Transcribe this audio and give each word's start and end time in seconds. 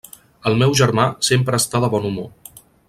El 0.51 0.55
meu 0.61 0.73
germà 0.79 1.05
sempre 1.29 1.61
està 1.65 1.85
de 1.85 1.93
bon 1.97 2.13
humor. 2.13 2.61